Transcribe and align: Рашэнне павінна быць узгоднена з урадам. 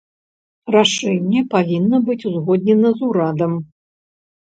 Рашэнне 0.75 1.39
павінна 1.53 2.01
быць 2.09 2.19
узгоднена 2.33 2.89
з 2.99 3.11
урадам. 3.13 3.53